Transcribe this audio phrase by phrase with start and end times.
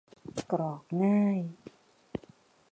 [0.51, 1.39] กรอกง่าย